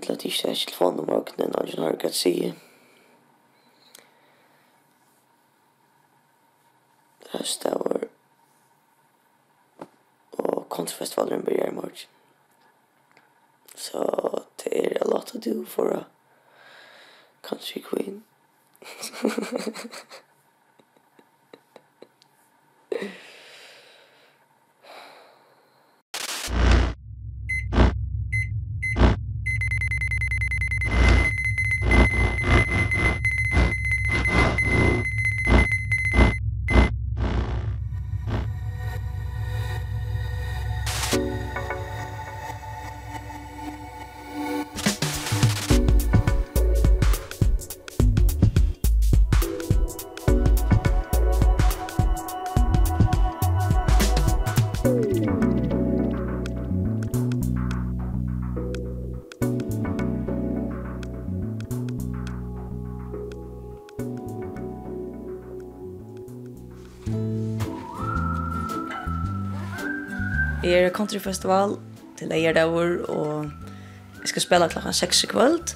grunn 0.00 0.18
til 0.18 0.28
at 0.28 0.44
jeg 0.44 0.50
ikke 0.50 0.50
har 0.50 0.54
telefonen 0.54 1.00
om 1.00 1.06
morgenen, 1.06 1.56
og 1.56 1.68
jeg 1.68 1.84
har 1.84 1.92
ikke 1.92 2.02
hatt 2.02 2.14
sige. 2.14 2.54
Høstavur 7.32 8.00
og 10.32 10.68
kontrfestivalen 10.68 11.42
börjar 11.44 11.68
i 11.68 11.74
morgen. 11.74 12.08
Så 13.74 14.02
det 14.64 14.86
er 14.86 15.02
a 15.02 15.08
lot 15.08 15.26
to 15.26 15.38
do 15.38 15.64
for 15.64 15.90
a 15.90 16.04
country 17.42 17.82
queen. 17.90 18.24
Country 70.98 71.20
Festival 71.22 71.76
til 72.18 72.32
Leierdaur, 72.32 73.04
og 73.06 73.50
jeg 74.20 74.32
skal 74.32 74.42
spille 74.42 74.68
klokka 74.72 74.92
6 74.92 75.24
i 75.24 75.26
kvöld. 75.30 75.74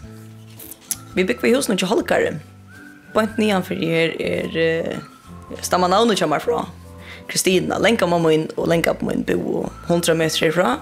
Vi 1.14 1.24
bygger 1.24 1.48
i 1.48 1.54
husen 1.54 1.78
og 1.78 1.88
holkare. 1.88 2.40
Point 3.14 3.38
nian 3.38 3.62
for 3.62 3.74
her 3.74 4.14
er 4.20 4.56
uh, 4.56 4.98
stamma 5.62 5.86
navnet 5.88 6.18
kommer 6.18 6.38
fra. 6.38 6.64
Kristina, 7.28 7.78
lenka 7.78 8.06
mamma 8.06 8.32
inn 8.34 8.48
og 8.56 8.66
lenka 8.68 8.96
på 8.98 9.06
min 9.06 9.22
bo 9.24 9.38
og 9.62 9.70
hundra 9.88 10.16
meter 10.18 10.46
herfra. 10.46 10.80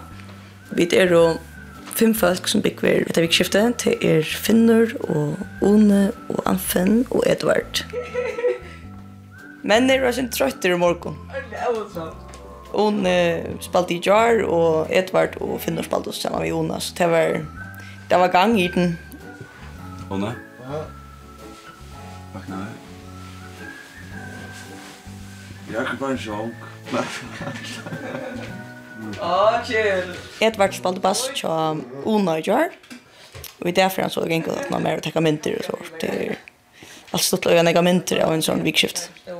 Vi 0.78 0.88
er 0.96 1.12
jo 1.12 1.24
fem 1.98 2.14
folk 2.14 2.48
som 2.48 2.62
bygger 2.62 3.04
etter 3.10 3.26
vikskiftet. 3.26 3.84
Det 3.84 3.98
er 4.06 4.22
Finnur 4.24 4.94
og 5.10 5.36
One 5.60 6.12
og 6.30 6.40
Anfen 6.46 7.04
og 7.10 7.26
Edvard. 7.26 7.84
Men 9.68 9.90
er 9.90 10.00
du 10.00 10.08
ikke 10.08 10.30
trøytter 10.32 10.72
i 10.74 10.80
morgen? 10.80 11.18
Jeg 11.52 11.66
er 11.66 12.29
Hon 12.72 13.06
eh, 13.06 13.46
spalte 13.60 13.94
i 13.96 14.00
jar, 14.04 14.44
og 14.46 14.90
Edvard 14.94 15.36
og 15.42 15.58
Finnur 15.60 15.86
spalte 15.86 16.12
oss 16.12 16.20
sammen 16.22 16.42
med 16.44 16.52
Jonas. 16.52 16.92
Det 16.98 17.08
var, 17.10 17.40
det 18.10 18.20
var 18.22 18.32
gang 18.34 18.54
i 18.60 18.68
den. 18.74 18.94
Ånne? 20.10 20.34
Ja. 20.62 20.84
Vakna 22.34 22.56
her. 22.56 22.78
Jeg 25.70 25.86
kan 25.86 25.98
bare 25.98 26.12
en 26.12 26.18
sjong. 26.18 26.54
Chill. 29.66 30.14
Edvard 30.42 30.74
spalte 30.74 31.02
bass 31.02 31.28
til 31.34 31.82
Ona 32.04 32.38
i 32.38 32.46
jar. 32.46 32.74
Og 33.60 33.68
i 33.68 33.74
derfor 33.76 34.02
han 34.02 34.10
så 34.12 34.24
gikk 34.26 34.48
det 34.48 34.56
at 34.64 34.70
man 34.72 34.82
mer 34.82 34.98
å 34.98 35.04
tekke 35.04 35.22
mynter 35.22 35.58
og 35.60 35.66
så. 35.68 35.78
Det 36.00 36.10
er 36.10 36.38
alt 37.12 37.26
stått 37.26 37.50
å 37.50 37.54
gjøre 37.54 37.82
mynter 37.84 38.22
av 38.24 38.34
en 38.34 38.44
sånn 38.44 38.64
vikskift. 38.66 39.08
Ja. 39.26 39.39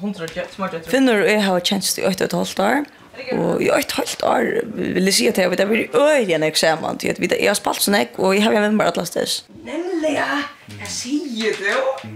Finner 0.00 1.22
og 1.22 1.28
jeg 1.28 1.42
har 1.44 1.60
kjent 1.60 1.98
i 1.98 2.06
8,5 2.08 2.62
år. 2.64 2.88
Og 3.36 3.62
i 3.62 3.68
8,5 3.68 4.24
år 4.24 4.46
vil 4.72 5.10
jeg 5.10 5.14
si 5.14 5.26
at 5.28 5.38
jeg 5.38 5.50
vet 5.50 5.60
at 5.60 5.66
jeg 5.66 5.68
blir 5.68 5.96
øyne 6.00 6.38
enn 6.38 6.46
eksamen. 6.46 7.00
Jeg 7.04 7.18
vet 7.20 7.34
at 7.36 7.42
jeg 7.42 7.50
har 7.50 7.58
spalt 7.58 7.84
sånn 7.84 7.98
ek, 7.98 8.16
og 8.18 8.34
jeg 8.36 8.46
har 8.46 8.56
hjemme 8.56 8.80
bare 8.80 8.94
alle 8.94 9.04
des. 9.14 9.42
Nemlig, 9.66 10.14
ja. 10.16 10.42
Jeg 10.78 10.92
sier 10.94 11.60
det 11.60 11.74
jo. 11.74 12.10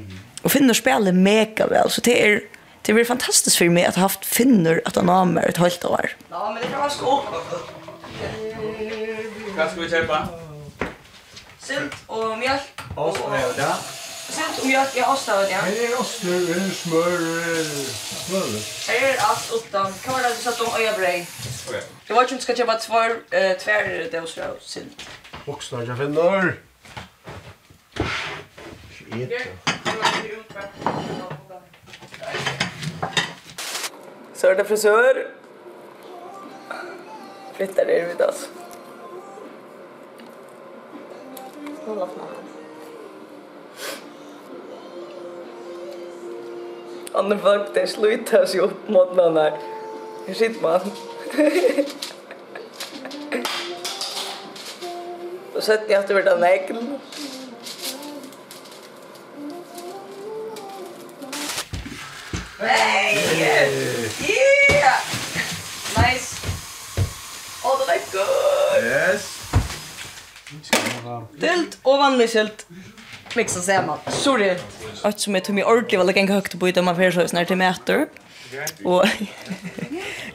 Og 0.45 0.53
Finner 0.53 0.77
spiller 0.77 1.13
mega 1.13 1.69
vel, 1.71 1.93
så 1.93 2.05
det 2.05 2.19
er 2.21 2.43
Det 2.87 2.93
blir 2.93 3.05
fantastiskt 3.05 3.57
för 3.57 3.69
mig 3.69 3.85
att 3.85 3.95
ha 3.95 4.03
haft 4.03 4.25
finner 4.25 4.83
att 4.85 4.97
han 4.97 5.09
har 5.09 5.25
med 5.25 5.45
ett 5.45 5.57
halvt 5.57 5.85
år. 5.85 6.11
Ja, 6.31 6.51
men 6.53 6.63
det 6.63 6.69
kan 6.69 6.81
være 6.81 6.91
skål. 6.91 7.23
Hva 9.57 9.69
skal 9.71 9.83
vi 9.83 9.89
kjøpe? 9.89 10.19
Sylt 11.65 11.97
og 12.09 12.39
mjölk. 12.39 12.81
Och, 12.97 13.09
och, 13.09 13.25
och, 13.25 14.04
Sent 14.29 14.63
om 14.63 14.69
mjölk 14.69 14.97
är 14.97 15.09
ost 15.13 15.29
av 15.29 15.39
det. 15.39 15.49
Det 15.49 15.87
är 15.87 16.01
ost, 16.01 16.23
det 16.23 16.35
är 16.35 16.71
smör, 16.71 17.19
smör. 18.27 18.47
Det 18.87 19.05
är 19.05 19.17
allt 19.21 19.53
utan. 19.55 19.93
Kan 19.93 20.13
man 20.13 20.25
alltså 20.25 20.51
sätta 20.51 20.65
om 20.65 20.83
över 20.83 21.01
dig? 21.01 21.29
Jag 22.07 22.17
vet 22.17 22.31
inte 22.33 22.45
ska 22.45 22.55
köpa 22.55 22.79
två 22.79 22.95
tvär 23.31 24.09
dosor 24.13 24.43
av 24.43 24.57
silt. 24.61 25.09
Vuxna, 25.47 25.85
jag 25.85 25.99
finner. 25.99 26.57
Shit. 28.93 29.33
Så 34.35 34.47
är 34.47 34.55
det 34.55 34.65
frisör. 34.65 35.31
Flyttar 37.55 37.85
det 37.85 37.99
ut 37.99 38.21
alltså. 38.21 38.47
Håll. 41.87 42.09
Andra 47.15 47.39
folk 47.39 47.75
där 47.75 47.87
slutar 47.87 48.47
sig 48.47 48.61
upp 48.61 48.89
mot 48.89 49.17
någon 49.17 49.37
här. 49.37 49.59
Hur 50.27 50.35
sitter 50.35 50.63
man? 50.63 50.81
Då 55.55 55.61
sätter 55.61 55.93
jag 55.93 56.01
att 56.01 56.09
det 56.09 56.15
blir 56.15 56.29
en 56.29 56.45
ägg. 56.45 56.77
Hey! 62.59 63.17
Yeah! 64.21 65.01
Nice! 65.97 66.37
Oh, 67.65 67.79
det 67.87 67.95
er 67.95 68.01
good! 68.13 68.85
Yes! 68.85 69.41
Dilt 71.41 71.79
og 71.85 71.99
vanlig 71.99 72.31
skilt. 72.31 72.67
Miksa 73.37 73.61
saman. 73.61 73.99
Sorry 74.09 74.57
att 75.05 75.21
som 75.21 75.37
är 75.37 75.41
till 75.41 75.55
mig 75.55 75.65
ordentligt 75.65 76.01
väl 76.01 76.17
gänga 76.17 76.35
högt 76.35 76.59
på 76.59 76.69
utan 76.69 76.85
man 76.85 76.97
får 76.97 77.11
så 77.11 77.29
snart 77.29 77.47
till 77.47 77.57
mäter. 77.57 78.07
Och 78.85 79.05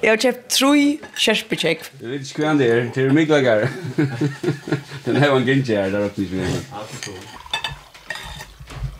jag 0.01 0.11
har 0.11 0.17
köpt 0.17 0.51
tre 0.57 0.97
körsbecheck. 1.15 1.79
Det 1.99 2.05
är 2.05 2.51
inte 2.51 2.65
det 2.65 2.75
där, 2.75 2.91
det 2.93 3.01
är 3.01 3.09
mycket 3.09 3.43
lägre. 3.43 3.69
Den 5.03 5.15
här 5.15 5.29
var 5.29 5.37
en 5.37 5.45
gänga 5.47 5.63
där 5.63 5.91
där 5.91 6.05
uppe 6.05 6.21
i 6.21 6.27
Sverige. 6.27 6.59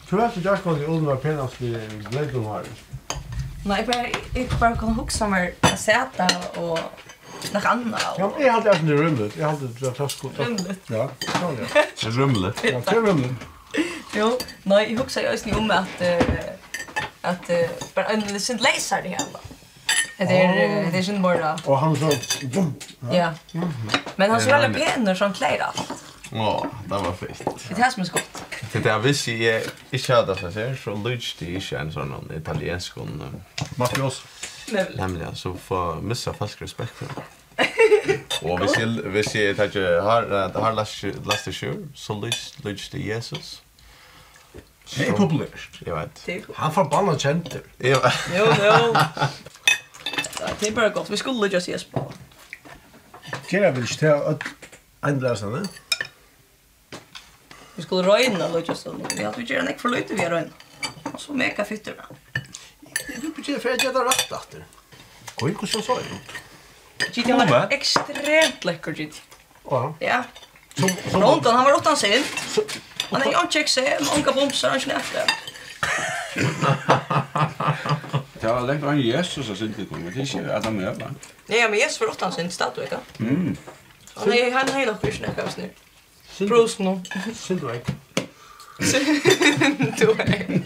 Tror 0.10 0.22
jag 0.22 0.30
att 0.30 0.46
jag 0.46 0.60
ska 0.60 0.74
gå 0.74 0.84
och 0.84 0.94
ordna 0.94 1.16
pennas 1.16 1.52
till 1.52 1.80
Glenn 2.10 2.46
här. 2.46 2.64
Nej, 3.66 3.84
bara 3.88 4.08
jag 4.34 4.60
bara 4.60 4.76
kan 4.76 4.90
huxa 4.90 5.28
mig 5.28 5.56
att 5.62 5.80
sätta 5.80 6.28
och 6.62 6.80
Nach 7.54 7.66
Anna. 7.66 7.98
Ja, 8.18 8.32
jeg 8.40 8.52
hadde 8.54 8.72
en 8.72 8.92
rømlet. 8.92 9.38
Jeg 9.38 9.46
hadde 9.48 9.68
det 9.68 9.86
var 9.86 9.94
taskot. 9.98 10.40
Rømlet? 10.40 10.90
Ja, 10.90 11.08
ja. 11.42 11.84
En 12.06 12.18
rømlet? 12.18 12.64
Ja, 12.64 12.82
det 12.86 12.98
er 12.98 13.02
rømlet. 13.08 13.48
Jo, 14.14 14.38
nej, 14.64 14.92
jag 14.92 15.00
huxar 15.00 15.22
ju 15.22 15.32
inte 15.32 15.56
om 15.56 15.72
att 15.72 16.02
att 17.22 17.50
bara 17.96 18.06
en 18.06 18.20
liten 18.20 18.58
laser 18.58 19.02
det 19.04 19.10
här. 19.10 19.28
Det 20.18 20.24
är 20.24 20.92
det 20.92 20.98
är 20.98 21.04
synd 21.04 21.22
bara. 21.22 21.60
Och 21.66 21.80
han 21.80 21.96
så 21.96 22.12
bum. 22.48 22.74
Ja. 23.12 23.34
Men 24.16 24.32
han 24.32 24.42
så 24.42 24.54
alla 24.54 24.70
pennor 24.70 25.16
som 25.16 25.34
klär 25.34 25.60
allt. 25.60 26.04
Ja, 26.32 26.66
det 26.86 26.90
var 26.96 27.14
fint. 27.14 27.70
Det 27.70 27.82
här 27.82 27.92
som 27.92 28.02
är 28.02 28.06
skott. 28.06 28.44
Det 28.72 28.80
där 28.80 29.00
visste 29.00 29.32
jag 29.32 29.64
inte 29.92 30.14
hade 30.14 30.36
så 30.36 30.50
här 30.50 30.80
så 30.84 30.96
lutsch 30.96 31.36
det 31.40 31.46
ikke 31.46 31.80
en 31.80 31.92
sånn 31.92 32.32
italiensk 32.38 32.98
och 32.98 33.08
mafios. 33.76 34.22
Nämligen 34.96 35.36
så 35.36 35.54
får 35.54 36.02
missa 36.02 36.34
fast 36.34 36.62
respekt 36.62 36.94
för 36.96 37.08
Og 38.42 38.60
hvis 38.60 38.78
jeg, 38.80 38.88
hvis 38.88 39.36
jeg 39.36 39.56
tar 39.58 39.64
ikke 39.64 40.02
har, 40.02 40.28
har 40.56 40.72
last 40.72 41.52
sjø, 41.52 41.74
så 41.96 42.16
lyst 42.64 42.92
det 42.94 43.06
Jesus. 43.08 43.62
Det 44.98 45.08
är 45.08 45.12
populärt. 45.12 45.82
Jag 45.86 45.96
vet. 45.96 46.46
Han 46.56 46.74
förbannad 46.74 47.22
känter. 47.22 47.62
Jo, 47.78 47.98
jo. 48.36 48.46
Det 50.60 50.68
är 50.68 50.72
bara 50.72 50.90
gott. 50.90 51.10
Vi 51.10 51.18
skulle 51.18 51.48
just 51.48 51.68
ses 51.68 51.84
på. 51.84 52.14
Kera 53.48 53.72
vill 53.72 53.88
inte 53.92 54.08
ha 54.08 54.30
att 54.30 54.44
ändläsa 55.02 55.46
det. 55.46 55.68
Vi 57.76 57.84
skulle 57.84 58.08
röjna 58.08 58.50
just 58.68 58.82
så. 58.82 58.96
Vi 59.16 59.24
hade 59.24 59.42
gjort 59.42 59.52
en 59.52 59.68
äck 59.68 59.80
för 59.80 59.90
lite 59.90 60.14
vi 60.14 60.24
har 60.24 60.30
röjna. 60.30 60.50
Och 61.04 61.22
så 61.22 61.34
meka 61.34 61.66
fytter 61.66 61.96
va. 61.96 62.04
Det 63.08 63.38
inte 63.38 63.60
för 63.60 63.70
att 63.70 63.84
jag 63.84 63.94
har 63.94 64.06
rätt 64.06 64.32
efter. 64.32 64.66
in 65.42 65.56
och 65.56 65.70
så 65.70 65.82
så 65.82 66.00
ut. 66.00 66.06
Gitti 67.14 67.32
var 67.32 67.68
extremt 67.72 68.66
läcker 68.66 68.92
gitti. 68.92 69.22
Ja. 69.70 69.96
Ja. 70.00 70.24
Som, 70.76 70.90
som, 71.12 71.22
han 71.44 71.64
var 71.66 71.74
åttan 71.74 71.98
sent. 71.98 72.26
Han 73.10 73.22
er 73.22 73.26
ikke 73.26 73.40
ikke 73.42 73.52
check 73.52 73.68
sig, 73.68 73.84
många 74.16 74.32
bomsar 74.32 74.70
han 74.70 74.80
kjenner 74.80 75.00
snäfte. 75.00 75.30
Det 78.42 78.48
var 78.48 78.68
längt 78.68 78.84
an 78.84 79.02
Jesus 79.02 79.50
och 79.50 79.58
synd 79.58 79.74
det 79.78 79.86
kom, 79.86 80.00
men 80.00 80.14
det 80.14 80.22
er 80.22 80.38
ikke 80.38 80.52
at 80.52 80.66
han 80.66 80.80
er 80.80 80.94
va. 80.94 81.06
Nej, 81.48 81.70
men 81.70 81.80
Jesus 81.80 82.02
var 82.02 82.08
åt 82.08 82.22
han 82.22 82.32
synd 82.32 82.52
stad 82.52 82.72
vet 82.76 82.90
du. 82.90 82.98
Mm. 83.26 83.58
Han 84.16 84.34
är 84.34 84.52
han 84.52 84.80
hela 84.80 84.98
kristna 84.98 85.34
kaos 85.34 85.58
nu. 85.58 85.70
Prost 86.48 86.80
nu. 86.80 87.02
Synd 87.36 87.62
du 87.62 87.74
inte. 87.74 87.94
Du 90.00 90.12
är. 90.12 90.62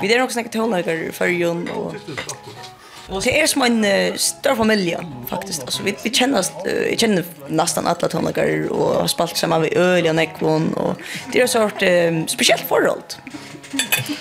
Vi 0.00 0.12
er 0.12 0.18
nok 0.18 0.32
snakket 0.32 0.52
tøvnøkker 0.52 0.92
i 0.92 1.12
fargen, 1.12 1.68
og 1.68 1.94
Och 3.10 3.22
det 3.22 3.40
är 3.40 3.46
som 3.46 3.62
en 3.62 3.84
uh, 3.84 4.16
stor 4.16 4.54
familj 4.54 4.96
faktiskt. 5.28 5.62
Alltså 5.62 5.82
vi 5.82 5.96
vi 6.02 6.10
känner 6.10 6.38
uh, 6.38 6.96
känner 6.96 7.24
nästan 7.48 7.86
alla 7.86 8.08
tonlager 8.08 8.72
och 8.72 8.94
har 9.00 9.06
spalt 9.06 9.36
samman 9.36 9.60
med 9.60 9.72
öl 9.76 10.06
och 10.06 10.14
nekvon 10.14 10.74
och 10.74 10.96
det 11.32 11.38
är 11.38 11.42
en 11.42 11.48
sort 11.48 11.82
uh, 11.82 12.26
speciellt 12.26 12.62
förhåll. 12.68 13.02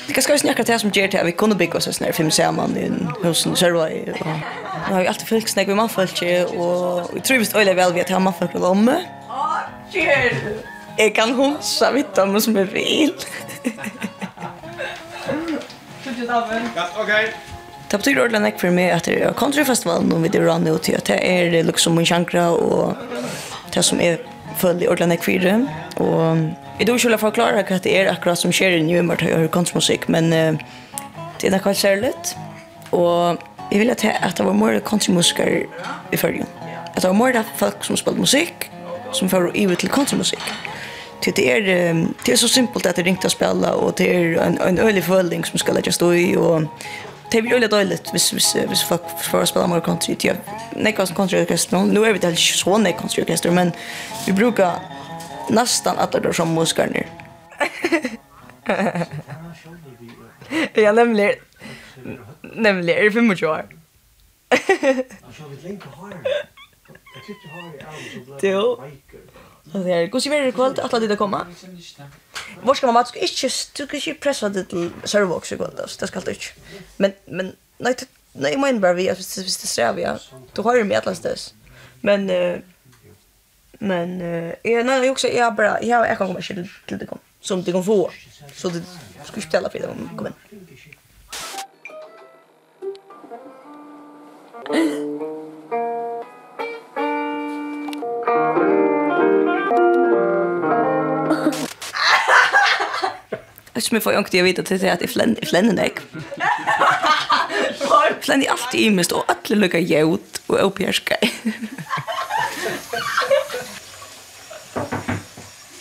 Det 0.07 0.13
kan 0.13 0.13
ska 0.13 0.21
skrivas 0.21 0.41
snacka 0.41 0.63
till 0.63 0.79
som 0.79 0.89
ger 0.89 1.07
till 1.07 1.19
vi 1.25 1.31
kunde 1.31 1.55
bygga 1.55 1.77
oss 1.77 1.87
sånn 1.89 2.05
her 2.05 2.13
fem 2.13 2.31
sammen 2.31 2.75
i 2.77 2.85
husen 3.23 3.55
Sørvøy. 3.57 4.13
Nå 4.19 4.93
har 4.93 5.01
vi 5.01 5.07
alltid 5.09 5.27
fyllt 5.27 5.49
snack 5.49 5.67
med 5.67 5.77
mannfolk, 5.77 6.21
och 6.57 7.09
vi 7.13 7.21
tror 7.21 7.37
visst 7.37 7.55
øyelig 7.55 7.75
väl 7.75 7.93
vi 7.93 8.01
att 8.01 8.09
jeg 8.09 8.15
för 8.15 8.19
mannfolk 8.19 8.55
og 8.55 8.61
lomme. 8.61 9.05
Jag 10.97 11.15
kan 11.15 11.33
hunsa 11.33 11.91
vitt 11.91 12.17
om 12.17 12.41
som 12.41 12.57
är 12.57 12.63
vill. 12.63 13.13
Tutsi, 16.03 16.25
David. 16.27 16.61
Okej. 16.97 17.33
Det 17.89 17.97
betyr 17.97 18.19
ordentlig 18.21 18.41
nekk 18.43 18.59
for 18.61 18.73
meg 18.73 18.91
at 18.93 19.07
det 19.09 19.15
er 19.17 19.31
countryfestivalen 19.37 20.11
og 20.13 20.21
vi 20.21 20.29
det 20.29 20.43
rann 20.45 20.67
ut 20.69 20.83
til 20.85 20.97
at 20.97 21.09
det 21.09 21.17
er 21.25 21.63
liksom 21.65 21.95
min 21.97 22.05
sjankra 22.05 22.51
og 22.53 22.99
det 23.73 23.81
som 23.85 24.01
er 24.03 24.19
følge 24.59 24.89
ordentlig 24.89 25.15
nekk 25.15 25.25
for 25.25 25.45
det. 25.45 25.55
Og 25.97 26.43
jeg 26.79 26.87
tror 26.87 26.99
ikke 26.99 27.09
vil 27.09 27.21
forklare 27.23 27.63
hva 27.65 27.79
det 27.81 27.95
er 27.97 28.11
akkurat 28.11 28.37
som 28.37 28.53
skjer 28.53 28.77
i 28.77 28.83
Njumar 28.85 29.17
til 29.17 29.33
å 29.33 29.41
høre 29.41 29.53
countrymusikk, 29.55 30.05
men 30.11 30.29
det 30.29 31.49
er 31.49 31.55
nekk 31.55 31.65
veldig 31.65 31.81
særlig. 31.81 32.13
Og 32.93 33.41
jeg 33.71 33.81
vil 33.81 33.93
at 33.93 34.37
det 34.37 34.45
var 34.45 34.57
mer 34.57 34.79
countrymusikere 34.85 35.65
i 36.13 36.17
følgen. 36.17 36.49
At 36.93 37.01
det 37.01 37.09
var 37.09 37.17
mer 37.17 37.41
folk 37.57 37.85
som 37.85 37.97
spiller 37.97 38.21
musikk, 38.21 38.69
som 39.13 39.29
får 39.29 39.49
ivet 39.55 39.81
til 39.81 39.89
countrymusikk. 39.89 40.45
Det 41.25 41.51
är 41.51 41.61
det 42.25 42.31
är 42.31 42.35
så 42.35 42.47
simpelt 42.47 42.85
att 42.85 42.95
det 42.95 43.01
ringt 43.01 43.25
att 43.25 43.31
spela 43.31 43.73
och 43.73 43.93
det 43.97 44.15
är 44.15 44.37
en 44.37 44.57
en 44.57 44.77
ölig 44.77 45.03
förling 45.03 45.45
som 45.45 45.59
ska 45.59 45.73
lägga 45.73 45.91
stå 45.91 46.13
i 46.13 46.35
och 46.35 46.61
det 47.31 47.37
är 47.37 47.41
väldigt 47.41 47.71
dåligt 47.71 48.09
hvis 48.11 48.33
hvis 48.33 48.55
hvis 48.67 48.83
folk 48.83 49.01
får 49.31 49.45
spela 49.45 49.67
mer 49.67 49.79
country 49.79 50.15
typ 50.15 50.37
nej 50.75 50.95
som 50.97 51.15
country 51.15 51.41
orkester 51.41 51.77
nu 51.77 52.05
är 52.05 52.13
vi 52.13 52.19
det 52.19 52.35
så 52.35 52.77
nej 52.77 52.95
country 52.99 53.23
orkester 53.23 53.51
men 53.51 53.71
vi 54.25 54.33
brukar 54.33 54.79
nästan 55.49 55.97
att 55.97 56.11
det 56.11 56.29
är 56.29 56.31
som 56.31 56.53
musiker 56.53 56.89
Ja, 60.73 60.91
nämligen 60.91 61.33
nämligen 62.41 62.99
är 62.99 63.03
det 63.03 63.11
25 63.11 63.49
år. 63.49 63.65
Jo. 68.41 68.83
Det 69.73 69.91
är 69.91 70.07
gott 70.07 70.25
att 70.25 70.31
det 70.31 70.37
är 70.37 70.51
kvalt 70.51 70.79
att 70.79 71.09
det 71.09 71.15
komma. 71.15 71.45
Vars 72.63 72.77
ska 72.77 72.91
man 72.91 73.05
ska 73.05 73.19
inte 73.19 73.47
du 73.73 73.85
ska 73.85 73.95
inte 73.95 74.13
pressa 74.13 74.49
det 74.49 74.63
till 74.63 74.89
servo 75.03 75.33
också 75.33 75.55
gott 75.55 75.97
Det 75.99 76.07
ska 76.07 76.19
inte. 76.19 76.53
Men 76.97 77.13
men 77.25 77.55
nej 77.77 77.95
nej 78.33 78.57
men 78.57 78.81
bara 78.81 78.93
vi 78.93 79.09
att 79.09 79.17
det 79.17 79.23
det 79.41 79.67
strävar 79.67 79.99
ja. 79.99 80.19
Du 80.53 80.61
har 80.61 80.75
ju 80.75 80.83
med 80.83 80.97
alla 80.97 81.15
stöds. 81.15 81.53
Men 82.01 82.25
men 83.71 84.21
eh 84.21 84.85
nej 84.85 85.09
också 85.09 85.27
jag 85.27 85.55
bara 85.55 85.83
jag 85.83 85.97
har 85.97 86.05
jag 86.05 86.17
kommer 86.17 86.41
till 86.85 86.97
det 86.97 87.05
kom 87.05 87.19
som 87.41 87.63
det 87.63 87.71
kan 87.71 87.83
få. 87.83 88.11
Så 88.55 88.69
det 88.69 88.83
ska 89.25 89.41
ställa 89.41 89.69
för 89.69 89.79
det 89.79 89.87
kommer. 90.17 90.33
som 103.89 103.97
jeg 103.97 104.03
får 104.05 104.13
jo 104.13 104.19
ikke 104.21 104.43
vite 104.45 104.63
til 104.63 104.83
at 104.85 105.01
jeg 105.01 105.09
flenner, 105.09 105.39
jeg 105.41 105.49
flenner 105.49 105.73
deg. 105.73 105.97
Jeg 107.89 108.17
flenner 108.21 108.51
alltid 108.53 108.79
i 108.79 108.89
mest, 108.93 109.13
og 109.17 109.25
alle 109.33 109.57
lukker 109.63 109.81
jævd 109.81 110.41
og 110.47 110.59
oppgjørske. 110.67 111.17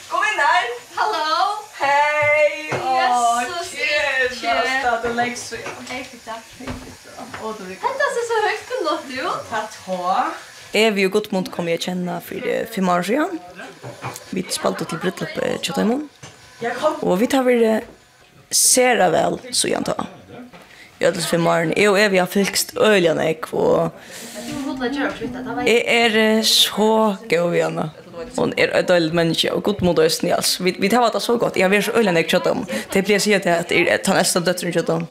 Kom 0.08 0.24
inn 0.24 0.40
her! 0.40 0.70
Hallo! 0.96 1.58
Hei! 1.82 2.70
Jesus! 2.72 3.74
Yes, 3.76 4.38
Kjære! 4.40 4.78
Det 5.02 5.10
er 5.10 5.18
legg 5.18 5.36
så 5.36 5.60
Hei, 5.90 6.00
fitta. 6.08 6.38
Henta 7.38 8.08
seg 8.14 8.24
så 8.30 8.40
høyt 8.46 8.64
på 8.70 8.80
låt 8.88 9.04
du. 9.10 9.20
Tatt 9.50 9.76
hå. 9.84 10.00
Evi 10.78 11.04
og 11.08 11.12
Gudmund 11.18 11.52
kom 11.52 11.68
jeg 11.68 11.84
kjenne 11.84 12.16
for 12.24 12.48
fem 12.72 12.88
år 12.88 13.04
siden. 13.04 13.36
Vi 14.32 14.48
spalte 14.52 14.88
til 14.88 15.00
bryllup 15.04 15.38
Kjøttaimund. 15.60 16.08
Og 17.04 17.20
vi 17.20 17.28
tar 17.30 17.44
vel 17.46 17.62
sera 18.50 19.10
vel, 19.10 19.38
så 19.52 19.68
gjør 19.68 19.82
tar. 19.82 19.94
ta. 19.94 20.06
I 21.00 21.04
alle 21.04 21.22
fem 21.22 21.46
årene. 21.46 21.74
Jeg 21.76 21.90
og 21.90 22.00
Evi 22.00 22.16
har 22.18 22.26
fylkst 22.26 22.74
øyene 22.76 23.22
jeg, 23.22 23.54
og 23.54 23.90
jeg 25.66 25.82
er 25.86 26.42
så 26.42 27.16
gøy 27.28 27.50
vi 27.50 27.62
henne. 27.62 27.90
Hon 28.36 28.52
är 28.56 28.68
ett 28.68 28.88
dåligt 28.88 29.12
människa 29.14 29.52
och 29.52 29.62
god 29.62 29.82
mot 29.82 29.98
östen 29.98 30.28
i 30.28 30.32
alls. 30.32 30.60
Vi, 30.60 30.76
vi 30.78 30.88
tar 30.88 31.00
vata 31.00 31.20
så 31.20 31.36
gott. 31.36 31.56
Jag 31.56 31.68
vet 31.68 31.84
så 31.84 31.90
öljande 31.90 32.20
jag 32.20 32.30
kött 32.30 32.46
om. 32.46 32.66
Det 32.92 33.02
blir 33.02 33.18
så 33.18 33.36
att 33.36 33.70
jag 33.70 34.04
tar 34.04 34.14
nästa 34.14 34.40
döttren 34.40 34.72
kött 34.72 34.88
om. 34.88 35.06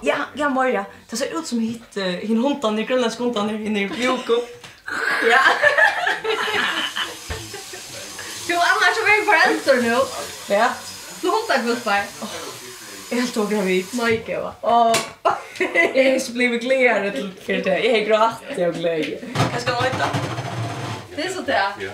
Ja, 0.00 0.16
ja, 0.34 0.48
Maria. 0.48 0.84
Det 1.10 1.16
ser 1.16 1.38
ut 1.38 1.46
som 1.46 1.60
hit 1.60 1.96
hin 2.20 2.38
hundan 2.38 2.78
i 2.78 2.84
grönländsk 2.84 3.18
hundan 3.18 3.50
inne 3.50 3.80
i 3.80 3.88
Bjoko. 3.88 4.32
Ja. 5.30 5.40
Du, 8.48 8.54
annars 8.54 8.96
är 8.98 9.04
vi 9.06 9.26
föräldrar 9.26 9.82
nu. 9.82 9.98
Ja 10.54 10.68
åtta 11.44 11.62
gubbar. 11.62 12.02
Jag 13.10 13.18
är 13.18 13.22
helt 13.22 13.50
gravid. 13.50 13.86
Nej, 13.92 14.22
gud. 14.26 14.46
Åh. 14.60 14.96
Jag 15.58 15.96
är 15.96 16.18
så 16.18 16.32
blivit 16.32 16.62
glädjare 16.62 17.10
till 17.10 17.32
för 17.46 17.52
det. 17.52 17.78
Jag 17.78 17.98
är 17.98 18.04
grått. 18.04 18.32
Jag 18.48 18.68
är 18.68 18.72
glädje. 18.72 19.18
Jag 19.52 19.62
ska 19.62 19.80
nöjda. 19.80 20.08
Det 21.16 21.22
är 21.22 21.28
så 21.28 21.40
det. 21.40 21.72
Ja. 21.80 21.90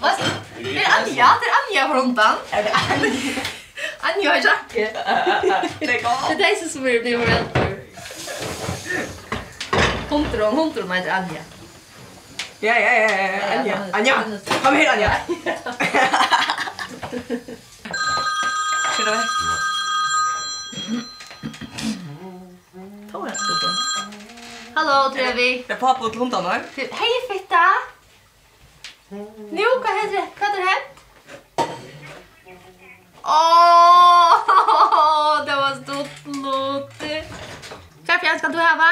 Vad? 0.00 0.12
Det 0.58 0.84
är 0.84 1.02
Anja. 1.02 1.28
Det 1.40 1.76
är 1.76 1.82
Anja 1.82 1.94
från 1.94 2.04
undan. 2.04 2.34
Är 2.50 2.62
det 2.62 2.72
Anja? 2.72 3.12
Anja 4.00 4.30
har 4.30 4.36
jacke. 4.36 4.90
Lägg 5.80 6.06
av. 6.06 6.36
Det 6.38 6.44
är 6.50 6.62
så 6.62 6.68
som 6.68 6.82
vi 6.82 7.00
blir 7.00 7.18
föräldrar. 7.18 7.74
Hundron, 10.08 10.56
hundron 10.56 10.92
heter 10.92 11.10
Anja. 11.10 11.42
Ja, 12.60 12.78
ja, 12.78 12.92
ja, 12.92 13.10
ja, 13.10 13.58
Anja, 13.58 13.78
Anja, 13.92 14.14
kom 14.62 14.76
her, 14.76 14.88
Anja! 14.92 15.16
Kör 18.96 19.04
då. 19.04 19.12
Ta 23.12 23.18
det 23.24 23.36
då. 23.62 23.68
Hallå 24.74 25.14
Trevi. 25.14 25.64
Det 25.66 25.72
är 25.72 25.76
pappa 25.76 26.06
åt 26.06 26.14
hundarna. 26.14 26.60
Hej 26.76 27.10
fitta. 27.30 27.64
Nu, 29.50 29.64
vad 29.82 29.96
heter 30.02 30.12
det? 30.12 30.26
Vad 30.40 30.50
har 30.50 30.58
hänt? 30.58 30.94
Åh, 33.22 34.34
det 35.46 35.56
var 35.56 35.74
stort 35.82 36.26
låt. 36.44 37.00
Kärpjan, 38.06 38.38
ska 38.38 38.48
du 38.48 38.58
häva? 38.58 38.90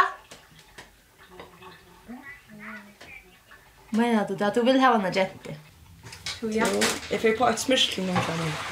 Menar 3.91 4.29
du 4.29 4.37
det? 4.37 4.53
Du 4.55 4.63
vill 4.63 4.81
häva 4.81 4.95
en 4.95 5.05
agente? 5.05 5.55
Jo, 6.41 6.51
ja. 6.51 6.67
Jag 7.11 7.21
får 7.21 7.37
på 7.37 7.49
ett 7.49 7.59
smyrsling 7.59 8.09
om 8.09 8.15
det 8.15 8.72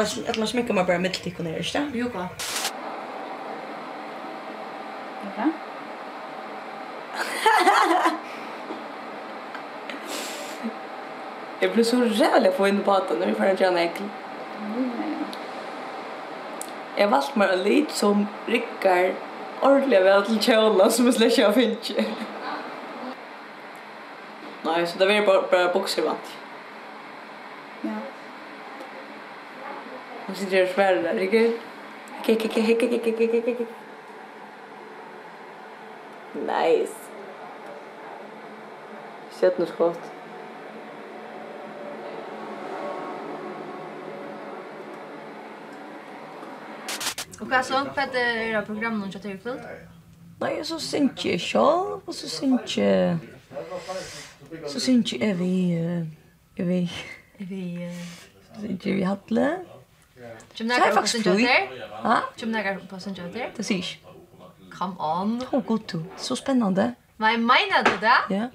Att 0.00 0.36
man 0.36 0.46
sminkar 0.46 0.74
man 0.74 0.86
bara 0.86 0.98
mitt 0.98 1.22
tycker 1.22 1.42
ner, 1.42 1.62
stämmer 1.62 1.96
ju 1.96 2.10
kvar. 2.10 2.26
Ja. 5.36 5.50
Jag 11.60 11.72
blir 11.72 11.84
så 11.84 11.96
rädd 11.96 12.56
på 12.56 12.66
en 12.66 12.82
båt 12.82 13.18
när 13.18 13.26
vi 13.26 13.34
får 13.34 13.44
en 13.44 13.56
jävla 13.56 13.80
äckel. 13.80 14.08
Jag 16.96 17.08
valt 17.08 17.36
mig 17.36 17.52
en 17.52 17.62
lit 17.62 17.90
som 17.90 18.26
ryckar 18.46 19.14
ordentligt 19.60 20.02
väl 20.02 20.22
till 20.22 20.40
kjola 20.40 20.90
som 20.90 21.06
jag 21.06 21.14
släcker 21.14 21.46
av 21.46 21.52
finche. 21.52 22.04
Nej, 24.62 24.86
så 24.86 24.98
det 24.98 25.06
var 25.06 25.26
bara, 25.26 25.42
bara 25.50 25.72
boxervant. 25.72 26.36
Ja. 27.80 27.90
Hon 30.28 30.36
sitter 30.36 30.62
och 30.62 30.68
svär 30.68 30.94
där, 30.94 31.14
inte? 33.48 33.66
Nice. 36.32 36.94
Stjärnskott. 39.30 40.00
Och 47.40 47.50
vad 47.50 47.64
så 47.64 47.74
Vad 47.74 47.98
är 47.98 48.12
det 48.12 48.44
era 48.48 48.62
program 48.62 49.00
någon 49.00 49.10
jag 49.10 49.22
tar 49.22 49.36
fullt? 49.36 49.62
Nej, 50.40 50.64
så 50.64 50.80
syns 50.80 51.24
ju 51.24 51.38
själv 51.38 52.00
och 52.04 52.14
så 52.14 52.28
syns 52.28 52.76
ju 52.76 53.16
så 54.66 54.80
syns 54.80 55.12
ju 55.12 55.22
är 55.22 55.34
vi 55.34 55.74
är 56.56 56.64
vi 56.64 56.90
är 57.38 57.44
vi 57.44 57.90
så 58.54 58.60
syns 58.60 58.86
ju 58.86 58.94
vi 58.94 59.02
hade 59.02 59.58
Gymnagar 60.54 61.00
på 61.00 61.06
sin 61.06 61.22
jönter? 61.22 61.68
Ha? 62.02 62.20
Gymnagar 62.36 62.78
på 62.90 63.00
sin 63.00 63.14
jönter? 63.14 63.50
Det 63.56 63.64
syns. 63.64 63.96
Come 64.70 64.94
on. 64.98 65.42
Åh, 65.52 65.64
god 65.64 65.80
du. 65.92 66.04
Så 66.16 66.36
spännande. 66.36 66.94
Men 67.16 67.40
menar 67.40 67.82
du 67.84 67.90
det? 68.00 68.36
Ja. 68.36 68.48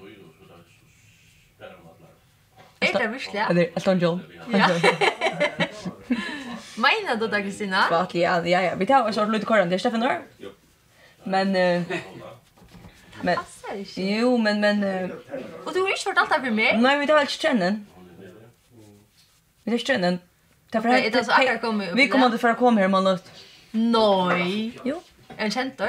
Er 2.80 2.98
det 2.98 3.12
virkelig? 3.12 3.40
Er 3.40 3.52
det 3.52 3.68
Elton 3.76 3.98
John? 3.98 4.22
Ja. 4.52 4.68
Menar 6.76 7.16
du 7.20 7.26
det, 7.26 7.42
Kristina? 7.42 7.86
Svartlig, 7.88 8.20
ja, 8.20 8.38
ja, 8.46 8.60
ja. 8.60 8.74
Vi 8.74 8.86
tar 8.86 9.08
oss 9.08 9.16
ordentlig 9.16 9.38
ut 9.38 9.42
i 9.42 9.46
korren. 9.46 9.68
Det 9.68 9.74
er 9.74 9.78
Steffen 9.78 10.00
Nør. 10.00 10.20
Men... 11.24 11.52
Men... 13.22 13.38
Jo, 13.96 14.36
men, 14.36 14.60
men... 14.60 14.84
Og 15.66 15.74
du 15.74 15.80
har 15.80 15.88
ikke 15.88 16.04
fortalt 16.04 16.30
det 16.34 16.40
for 16.44 16.54
meg? 16.54 16.80
Nei, 16.80 16.98
vi 16.98 17.06
tar 17.06 17.14
vel 17.14 17.28
ikke 17.28 17.40
trennen. 17.46 17.88
Vi 19.64 19.70
tar 19.70 19.78
ikke 19.78 19.92
trennen. 19.92 20.20
Därför 20.74 20.88
är 20.88 21.10
det 21.10 21.24
så 21.24 21.32
akkurat 21.32 21.60
kommer 21.60 21.90
upp. 21.90 21.98
Vi 21.98 22.08
kommer 22.08 22.26
inte 22.26 22.38
för 22.38 22.48
att 22.48 22.58
komma 22.58 22.80
här 22.80 22.88
man 22.88 23.04
lust. 23.04 23.30
Nej. 23.70 24.78
Jo. 24.84 25.02
En 25.36 25.50
käntor? 25.50 25.88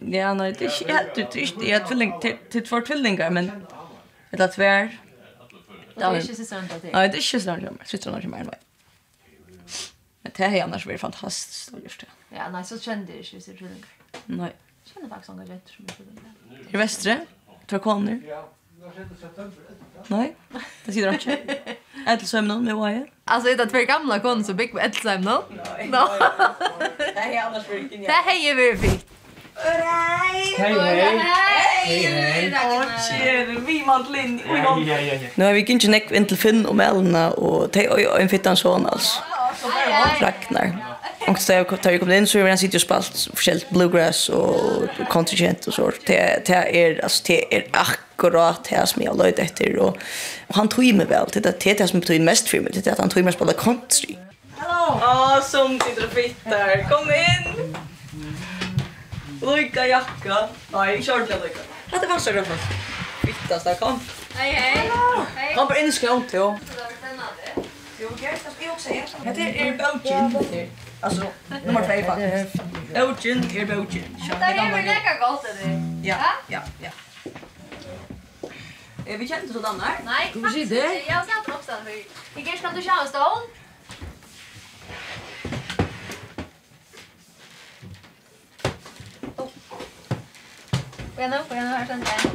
Ja, 0.00 0.34
nej, 0.34 0.52
det 0.58 0.64
är 0.64 1.08
inte 1.08 1.22
det 1.32 1.40
är 1.40 1.42
inte 1.42 1.70
jag 1.70 1.88
tvilling 1.88 2.20
till 2.50 2.66
två 2.66 2.80
tvillingar 2.80 3.30
men 3.30 3.66
det 4.30 4.40
är 4.42 4.48
tvär. 4.48 4.98
Det 5.94 6.02
är 6.02 6.20
inte 6.20 6.34
så 6.34 6.44
sant 6.44 6.72
att 6.72 6.82
det. 6.82 6.92
Nej, 6.92 7.08
det 7.08 7.14
är 7.14 7.18
inte 7.18 7.22
så 7.22 7.40
sant. 7.40 7.62
någon 7.62 8.30
mer 8.30 8.38
än 8.38 8.44
så 8.44 8.52
Men 10.22 10.32
det 10.36 10.46
här 10.46 10.62
annars 10.62 10.84
blir 10.84 10.98
fantastiskt 10.98 11.74
att 11.74 11.82
just 11.82 12.00
det. 12.00 12.06
Ja, 12.36 12.50
nej 12.50 12.64
så 12.64 12.78
kände 12.78 13.12
det 13.12 13.18
inte 13.18 13.40
så 13.40 13.52
tvillingar. 13.52 13.88
Nej. 14.24 14.52
Känner 14.84 15.08
faktiskt 15.08 15.28
några 15.28 15.54
rätt 15.54 15.68
som 15.68 15.84
är 15.84 15.88
tvillingar. 15.88 16.32
I 16.70 16.76
västra? 16.76 17.14
Tror 17.14 17.26
jag 17.68 17.82
kommer. 17.82 18.22
Ja, 18.28 18.48
det 18.80 18.86
är 18.86 19.08
september. 19.20 19.52
Nej, 20.06 20.34
det 20.84 20.92
sitter 20.92 21.12
inte. 21.12 21.38
Ätelsömnen 22.08 22.64
med 22.64 22.76
wire. 22.76 23.06
Alltså 23.24 23.56
det 23.56 23.62
är 23.62 23.66
två 23.66 23.78
gamla 23.78 24.18
kon 24.20 24.44
så 24.44 24.54
big 24.54 24.74
ätelsömnen. 24.76 25.38
Nej. 25.76 25.90
Det 26.98 27.36
är 27.36 27.46
annars 27.46 27.66
för 27.66 27.78
inte. 27.78 27.96
Det 27.96 28.12
här 28.12 28.50
är 28.50 28.54
vi 28.54 28.76
fick. 28.76 29.06
Hej 30.58 30.74
hej. 30.80 31.18
Hej. 31.86 33.56
Och 33.56 33.68
vi 33.68 33.84
mant 33.86 34.10
linn. 34.10 34.40
Ja, 34.48 34.78
ja, 34.86 35.00
ja. 35.00 35.18
Nu 35.34 35.44
har 35.44 35.52
vi 35.52 35.60
inte 35.60 35.88
näck 35.88 36.10
intil 36.10 36.36
Finn 36.36 36.66
och 36.66 36.76
Melna 36.76 37.30
och 37.30 37.76
en 38.20 38.28
fittan 38.28 38.56
son 38.56 38.86
alltså. 38.86 39.20
Ragnar. 40.20 40.97
Och 41.28 41.38
så 41.38 41.64
tar 41.64 41.90
jag 41.90 42.00
kom 42.00 42.12
in 42.12 42.26
så 42.26 42.38
är 42.38 42.48
han 42.48 42.58
sitter 42.58 42.78
och 42.78 42.82
spalt 42.82 43.28
förskällt 43.34 43.70
bluegrass 43.70 44.28
och 44.28 44.88
contingent 45.08 45.66
och 45.66 45.74
så. 45.74 45.92
Det 46.06 46.46
det 46.46 46.82
är 46.84 47.02
alltså 47.02 47.22
det 47.26 47.56
är 47.56 47.66
akkurat 47.70 48.64
det 48.70 48.86
som 48.86 49.02
jag 49.02 49.18
löjde 49.18 49.42
efter 49.42 49.76
och, 49.76 49.96
och 50.46 50.54
han 50.54 50.68
tog 50.68 50.94
mig 50.94 51.06
väl 51.06 51.30
till 51.30 51.42
det 51.42 51.78
det 51.78 51.88
som 51.88 52.00
betyder 52.00 52.24
mest 52.24 52.48
för 52.48 52.60
mig 52.60 52.72
det 52.74 52.86
är 52.86 52.92
att 52.92 52.98
han 52.98 53.08
tog 53.08 53.24
mig 53.24 53.32
spela 53.32 53.52
country. 53.52 54.16
Hallå. 54.56 54.98
Ja, 55.00 55.40
som 55.44 55.80
sitter 55.80 56.04
och 56.04 56.12
fittar. 56.12 56.88
Kom 56.90 57.10
in. 57.10 57.76
Lojka 59.42 59.86
jacka. 59.86 60.48
Nej, 60.72 61.02
kör 61.02 61.18
kjortla 61.18 61.36
lojka. 61.38 61.60
Hade 61.90 62.06
var 62.06 62.18
så 62.18 62.30
roligt. 62.30 62.48
Fitta 63.22 63.60
så 63.60 63.74
kom. 63.74 64.00
Hej 64.34 64.52
hej. 64.52 64.90
Hej. 65.36 65.54
Kom 65.54 65.68
på 65.68 65.76
inskånt 65.76 66.32
då. 66.32 66.58
Jo, 68.00 68.08
jag 68.22 68.38
ska 68.38 68.72
också 68.72 68.88
här. 69.24 69.34
Det 69.34 69.60
är 69.60 69.76
bouchen. 69.76 70.68
Alltså, 71.00 71.26
nummer 71.64 71.80
två 71.80 72.06
faktiskt. 72.06 72.62
Ocean 72.92 73.38
är 73.56 73.66
Bocean. 73.66 74.16
Det 74.38 74.44
är 74.44 74.70
väl 74.70 74.84
lika 74.84 75.18
gott 75.20 75.42
det. 75.42 76.08
Ja, 76.08 76.16
ja, 76.48 76.60
ja. 76.82 76.90
Är 79.06 79.18
vi 79.18 79.28
känner 79.28 79.52
så 79.52 79.62
här? 79.62 80.00
Nej, 80.04 80.32
faktiskt 80.42 80.56
inte. 80.56 81.02
Jag 81.06 81.14
har 81.14 81.24
snabbt 81.24 81.48
också. 81.48 81.72
Vi 82.34 82.42
kanske 82.42 82.62
kan 82.66 82.74
du 82.74 82.82
köra 82.82 83.00
en 83.02 83.08
stål? 83.08 83.38
Gå 91.16 91.22
gjennom, 91.22 91.38
gå 91.48 91.54
gjennom 91.54 91.72
her, 91.72 91.86
sånn 91.86 92.04
der. 92.06 92.30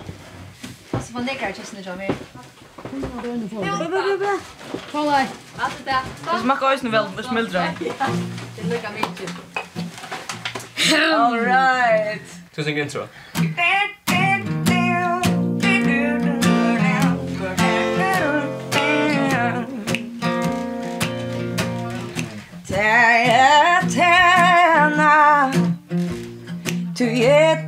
Og 0.94 1.00
så 1.04 1.14
får 1.14 1.20
den 1.20 1.30
ikke 1.30 1.46
her 1.46 1.54
kyssene, 1.56 1.84
Tommy. 1.84 2.10
Kolla. 4.92 5.26
Allt 5.58 5.86
det. 5.86 5.96
Det 6.34 6.40
smakar 6.42 6.72
ju 6.84 6.90
väl 6.90 7.06
smultron. 7.24 7.64
Det 8.56 8.64
lukar 8.64 8.92
mycket. 8.94 9.32
All 11.16 11.40
right. 11.40 12.22
Tusen 12.56 12.78
intro. 12.78 13.08
Tjena, 22.68 23.90
tjena, 23.90 25.52
du 26.98 27.24
är 27.24 27.63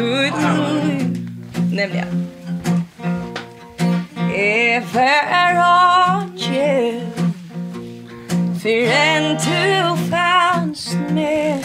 ut 0.00 0.34
nemlig 1.72 2.04
If 4.32 4.96
er 4.96 5.54
want 5.56 6.40
you 6.40 7.00
For 8.58 8.68
en 8.68 9.36
du 9.36 9.96
fanns 10.10 10.96
med 11.10 11.62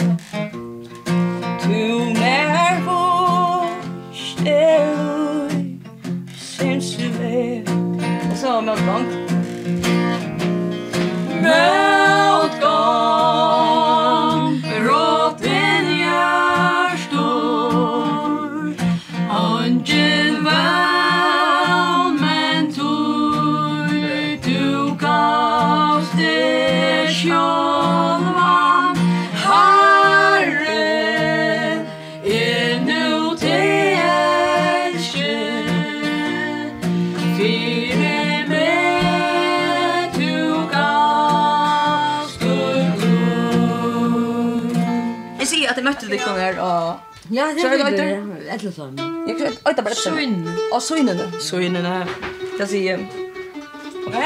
Du 1.62 2.12
mer 2.20 2.80
hos 2.86 4.36
dig 4.44 5.78
Syns 6.36 6.96
du 6.96 7.08
med 7.22 7.68
Och 8.30 8.36
så 8.36 8.48
har 8.48 9.25
vikunner 46.16 46.58
og... 46.64 47.12
Ja, 47.30 47.46
det 47.54 47.64
er 47.64 47.70
det. 47.76 48.06
Et 48.46 48.60
eller 48.60 48.74
sånn. 48.74 48.98
Jeg 49.26 49.34
kan 49.38 49.46
ikke 49.52 49.82
bare 49.82 49.96
etter. 49.96 50.14
Søyn. 50.14 50.36
Og 50.72 50.82
søynene. 50.82 51.26
Søynene. 51.42 51.94
Det 52.58 52.68
sier... 52.70 52.98
jeg. 52.98 53.06
Ok. 54.06 54.16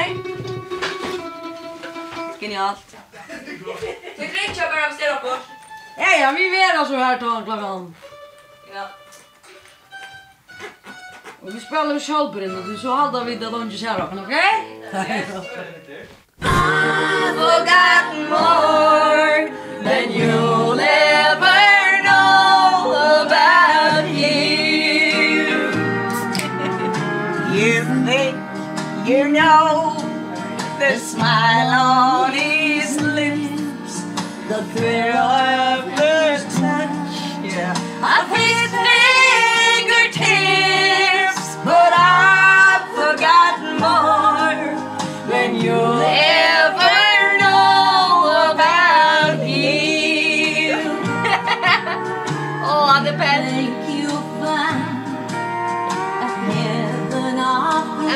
Genialt. 2.41 2.97
Du 3.61 4.25
drikker 4.25 4.65
bare 4.69 4.85
av 4.87 4.93
stedet 4.97 5.21
på. 5.25 5.33
Ja, 6.01 6.13
ja, 6.21 6.31
vi 6.37 6.45
vet 6.53 6.79
altså 6.79 6.97
her 7.01 7.19
til 7.21 7.43
klokken. 7.49 7.95
Ja. 8.75 8.85
Og 11.43 11.55
vi 11.55 11.61
spelar 11.61 11.95
og 11.95 12.01
så 12.81 12.95
halda 13.01 13.25
vi 13.25 13.35
det 13.41 13.53
lunge 13.53 13.77
kjære, 13.77 14.03
ok? 14.13 14.35
I've 16.43 17.35
forgotten 17.37 18.29
more 18.29 19.51
than 19.85 20.13
you 20.13 20.60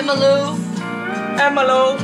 Emma 0.05 0.15
Lou. 0.15 0.57
Emma 1.41 1.63
Lou. 1.63 1.99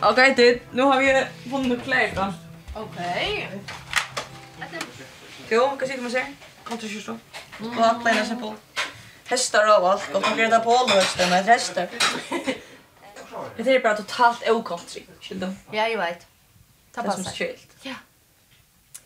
Okej, 0.00 0.32
okay, 0.32 0.60
nu 0.72 0.82
har 0.82 1.00
vi 1.00 1.26
vunnit 1.44 1.84
klär 1.84 2.12
då. 2.14 2.34
Okej. 2.74 3.48
Jo, 5.48 5.76
kan 5.78 5.88
sitta 5.88 6.02
med 6.02 6.12
sig. 6.12 6.34
Kom 6.64 6.78
till 6.78 6.88
kyrstå. 6.88 7.18
Och 7.78 7.86
att 7.86 8.02
plena 8.02 8.26
sig 8.26 8.36
på. 8.36 8.54
Hästar 9.24 9.80
och 9.80 9.90
allt. 9.90 10.14
Och 10.14 10.22
man 10.22 10.36
reda 10.36 10.60
på 10.60 10.70
ålderhösten 10.70 11.30
med 11.30 11.44
hästar. 11.44 11.88
Det 13.56 13.70
är 13.74 13.80
bara 13.80 13.96
totalt 13.96 14.48
okontrig. 14.48 15.08
Skiljer 15.20 15.54
Ja, 15.70 15.88
jag 15.88 15.98
vet. 15.98 16.26
Ta. 16.94 17.02
Det 17.02 17.08
är 17.08 17.12
som 17.12 17.24
skilt. 17.24 17.76
Ja. 17.82 17.94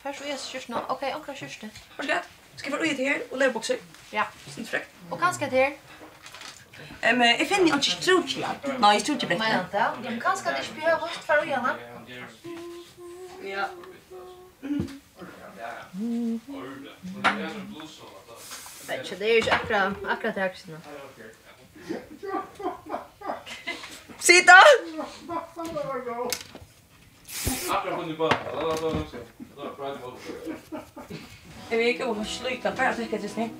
Først 0.02 0.18
så 0.18 0.24
jeg 0.24 0.38
kjørst 0.38 0.68
nå. 0.68 0.76
Ok, 0.88 1.02
omkring 1.14 1.38
kjørst 1.38 1.60
det. 1.60 1.70
Hva 1.96 2.04
er 2.04 2.22
Skal 2.56 2.72
jeg 2.72 2.78
få 2.78 2.84
ut 2.84 2.96
her 2.96 3.18
og 3.30 3.38
leve 3.38 3.52
bokser? 3.52 3.76
Ja. 4.12 4.22
Sint 4.48 4.68
frekt. 4.70 4.90
Og 5.10 5.18
kanskje 5.18 5.48
til 5.48 5.58
her? 5.58 5.70
Um, 7.12 7.20
jeg 7.22 7.46
finner 7.48 7.76
ikke 7.76 7.90
strutje. 7.90 8.46
Nei, 8.78 8.98
strutje 8.98 9.26
brekk. 9.26 9.38
Men 9.38 9.48
ja, 9.72 9.86
men 10.10 10.20
kanskje 10.20 10.50
det 10.50 10.58
ikke 10.64 10.74
blir 10.74 10.86
høyt 11.04 11.22
for 11.26 11.34
å. 11.34 11.44
Ja. 13.46 13.64
Vet 18.88 18.98
ikke, 19.04 19.18
det 19.18 19.26
er 19.28 19.32
jo 19.32 19.36
ikke 19.36 19.52
akkurat, 19.52 19.92
akkurat 20.08 20.34
det 20.34 20.42
akkurat. 20.42 20.80
Sita! 24.18 24.58
Akkurat 27.70 27.96
på 27.96 28.02
nivå. 28.02 28.30
Jeg 31.70 31.78
vil 31.78 31.86
ikke 31.86 32.04
over 32.06 32.24
sluta, 32.24 32.70
bare 32.76 32.94
så 32.94 33.02
ikke 33.02 33.18
just 33.22 33.36
nu. 33.36 33.50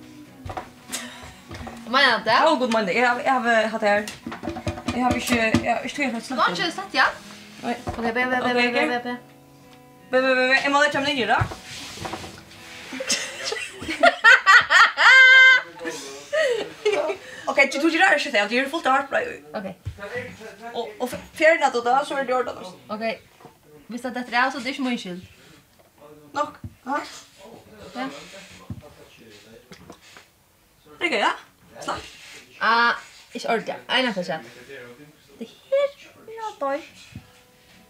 Men 1.86 2.00
det 2.24 2.32
Ja, 2.32 2.54
god 2.58 2.72
man 2.72 2.86
det. 2.86 2.92
Jag 2.94 3.08
har 3.08 3.68
haft 3.68 3.84
här. 3.84 4.04
Jag 4.96 5.02
har 5.02 5.14
inte 5.14 5.34
jag 5.64 5.90
tror 5.90 6.06
jag 6.06 6.12
har 6.12 6.20
släppt. 6.20 6.74
Sett 6.74 6.84
ja. 6.92 7.04
Nej, 7.62 7.78
det 7.96 8.02
be 8.02 8.12
be 8.12 8.24
be 8.24 8.54
be 8.54 8.72
be 8.72 9.02
be. 9.02 9.16
Be 10.10 10.22
be 10.22 10.34
be, 10.34 10.54
är 10.64 10.70
man 10.70 10.82
där 10.82 10.92
kommer 10.92 11.06
ni 11.06 11.26
då? 11.26 11.36
Okej, 17.46 17.70
du 17.72 17.78
tog 17.78 17.90
ju 17.90 17.98
där 17.98 18.18
shit, 18.18 18.32
det 18.32 18.38
är 18.38 18.68
fullt 18.68 18.86
av 18.86 19.08
bra. 19.10 19.20
Okej. 19.54 19.78
Och 20.74 20.88
och 20.98 21.10
färna 21.10 21.70
då 21.70 21.80
då 21.80 22.04
så 22.04 22.16
är 22.16 22.24
det 22.24 22.34
ordat. 22.34 22.74
Okej. 22.88 23.22
Visst 23.86 24.04
att 24.04 24.14
det 24.14 24.36
är 24.36 24.50
så 24.50 24.58
det 24.58 24.70
är 24.70 24.74
ju 24.74 24.82
min 24.82 24.98
skyld. 24.98 25.26
Nok. 26.32 26.58
Ja. 26.86 26.96
Ja. 27.94 28.08
Okay, 31.00 31.18
ja. 31.18 31.32
Slapp. 31.80 32.00
Ah, 32.60 32.94
ich 33.32 33.48
ordja. 33.48 33.76
Einer 33.88 34.12
Fisch. 34.12 34.26
Det 35.38 35.48
her 35.48 36.42
er 36.50 36.58
døy. 36.60 36.76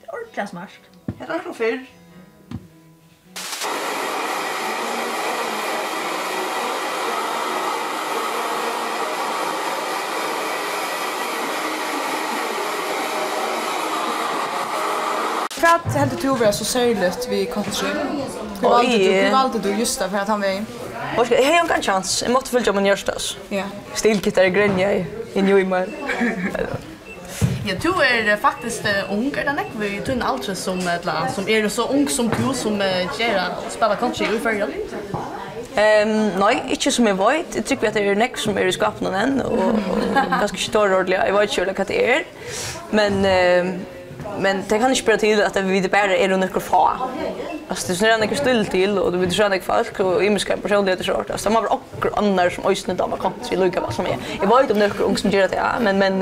Det 0.00 0.08
er 0.08 0.12
ordentlig 0.12 0.48
smart. 0.48 0.80
Her 1.18 1.26
er 1.26 1.42
det 1.42 1.56
fyrr. 1.56 1.78
att 15.66 15.94
helt 15.94 16.20
till 16.20 16.30
Ove 16.30 16.52
så 16.52 16.64
särskilt 16.64 17.28
vi 17.30 17.46
country? 17.46 17.88
Hur 18.60 18.68
valde 18.68 18.98
du? 18.98 19.12
Hur 19.12 19.32
valde 19.32 19.58
du 19.58 19.70
just 19.74 19.98
det 19.98 20.08
för 20.08 20.18
att 20.18 20.28
han 20.28 20.40
var 20.40 20.48
in? 20.48 20.66
Och 21.16 21.26
jag 21.30 21.44
har 21.44 21.74
en 21.74 21.82
chans. 21.82 22.22
Jag 22.22 22.32
måste 22.32 22.50
följa 22.50 22.72
min 22.72 22.86
görstas. 22.86 23.36
Ja. 23.48 23.64
Stilgitarr 23.94 24.46
grenja 24.46 24.92
i 24.92 25.06
i 25.34 25.42
New 25.42 25.58
York. 25.58 25.88
Ja, 27.66 27.74
du 27.82 27.88
är 27.88 28.36
faktiskt 28.36 28.86
ung, 29.10 29.26
er 29.38 29.44
det 29.44 29.52
nek? 29.52 29.66
Vi 29.78 30.00
tunn 30.00 30.22
alder 30.22 30.54
som 30.54 30.78
ett 30.78 31.06
som 31.34 31.48
är 31.48 31.68
så 31.68 31.88
ung 31.88 32.08
som 32.08 32.28
du 32.28 32.54
som 32.54 32.80
gör 33.18 33.54
spela 33.68 33.96
country 33.96 34.26
i 34.36 34.38
färgen. 34.38 34.72
Ehm, 35.76 36.28
nej, 36.38 36.62
inte 36.68 36.90
som 36.90 37.06
jag 37.06 37.14
vet. 37.14 37.56
Jag 37.56 37.64
tycker 37.64 37.88
att 37.88 37.94
det 37.94 38.08
är 38.08 38.14
näck 38.14 38.38
som 38.38 38.58
är 38.58 38.64
i 38.66 38.72
skapnaden 38.72 39.20
än 39.20 39.40
och 39.40 39.78
ganska 40.40 40.58
stor 40.58 40.92
ordentligt. 40.92 41.20
Jag 41.26 41.32
vet 41.32 41.58
inte 41.58 41.60
hur 41.60 41.84
det 41.88 42.14
är. 42.14 42.24
Men 42.90 43.24
Men 44.38 44.62
det 44.68 44.78
kan 44.78 44.90
inte 44.90 45.02
spela 45.02 45.18
till 45.18 45.42
att 45.42 45.56
vi 45.56 45.88
bara 45.88 46.16
är 46.16 46.30
under 46.30 46.60
få. 46.60 46.90
Alltså 47.68 47.88
det 47.88 47.94
snurrar 47.94 48.18
några 48.18 48.36
still 48.36 48.66
till 48.66 48.98
och 48.98 49.12
du 49.12 49.18
vet 49.18 49.32
så 49.32 49.42
några 49.42 49.60
folk 49.60 50.00
och 50.00 50.24
imiska 50.24 50.56
personligheter 50.56 51.04
så 51.04 51.22
där. 51.22 51.36
Så 51.36 51.50
man 51.50 51.62
var 51.62 51.72
också 51.72 52.08
andra 52.16 52.50
som 52.50 52.66
ösnen 52.66 52.96
damer 52.96 53.10
man 53.10 53.18
kan 53.18 53.32
se 53.48 53.56
lucka 53.56 53.80
vad 53.80 53.94
som 53.94 54.06
är. 54.06 54.16
Jag 54.40 54.48
vet 54.48 54.70
om 54.70 54.78
några 54.78 55.04
ung 55.04 55.16
som 55.16 55.30
gör 55.30 55.48
det 55.48 55.56
ja, 55.56 55.72
men 55.80 55.98
men 55.98 56.18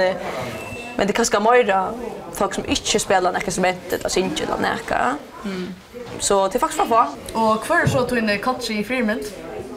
men 0.96 1.06
det 1.06 1.12
kanske 1.12 1.40
mer 1.40 1.86
folk 2.32 2.54
som 2.54 2.66
inte 2.66 2.98
spelar 2.98 3.32
några 3.32 3.44
instrument 3.44 3.92
eller 3.92 4.08
synte 4.08 4.42
eller 4.42 4.56
några. 4.56 5.16
Mm. 5.44 5.74
Så 6.18 6.48
det 6.48 6.54
är 6.54 6.58
faktiskt 6.58 6.88
bra. 6.88 7.08
Och 7.32 7.70
er 7.70 7.86
så 7.88 8.02
tog 8.02 8.18
en 8.18 8.38
katsch 8.38 8.70
i 8.70 8.84
filmen. 8.84 9.20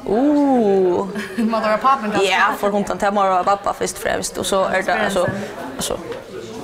Ooh. 0.06 1.08
Man 1.38 1.64
har 1.64 1.78
pappa. 1.78 2.24
Ja, 2.24 2.54
för 2.60 2.70
hon 2.70 2.84
tar 2.84 3.12
mamma 3.12 3.40
och 3.40 3.46
pappa 3.46 3.74
först 3.74 3.98
främst 3.98 4.38
och 4.38 4.46
så 4.46 4.64
är 4.66 4.84
det 4.84 4.94
alltså 4.94 5.28
alltså 5.76 5.98